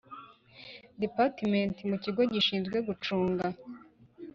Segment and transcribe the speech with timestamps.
[1.01, 3.45] Department mu kigo gishinzwe gucunga